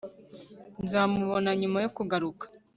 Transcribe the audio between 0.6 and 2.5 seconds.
nzamubona nyuma yo kugaruka